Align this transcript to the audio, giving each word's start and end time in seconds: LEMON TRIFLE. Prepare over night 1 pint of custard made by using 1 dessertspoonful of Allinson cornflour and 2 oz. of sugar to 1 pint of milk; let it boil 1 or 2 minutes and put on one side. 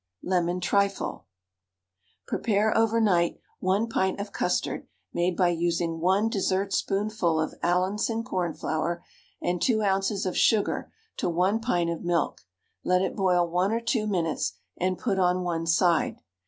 LEMON 0.23 0.59
TRIFLE. 0.59 1.27
Prepare 2.25 2.75
over 2.75 2.99
night 2.99 3.39
1 3.59 3.87
pint 3.87 4.19
of 4.19 4.31
custard 4.31 4.87
made 5.13 5.37
by 5.37 5.49
using 5.49 5.99
1 5.99 6.27
dessertspoonful 6.27 7.39
of 7.39 7.53
Allinson 7.61 8.23
cornflour 8.23 9.03
and 9.43 9.61
2 9.61 9.83
oz. 9.83 10.25
of 10.25 10.35
sugar 10.35 10.91
to 11.17 11.29
1 11.29 11.59
pint 11.59 11.91
of 11.91 12.01
milk; 12.03 12.41
let 12.83 13.03
it 13.03 13.15
boil 13.15 13.47
1 13.47 13.71
or 13.71 13.79
2 13.79 14.07
minutes 14.07 14.53
and 14.75 14.97
put 14.97 15.19
on 15.19 15.43
one 15.43 15.67
side. 15.67 16.17